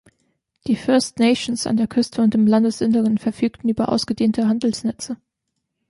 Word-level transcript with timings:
Die 0.65 0.75
First 0.75 1.19
Nations 1.19 1.67
an 1.67 1.77
der 1.77 1.85
Küste 1.85 2.23
und 2.23 2.33
im 2.33 2.47
Landesinneren 2.47 3.19
verfügten 3.19 3.69
über 3.69 3.89
ausgedehnte 3.89 4.47
Handelsnetze. 4.47 5.17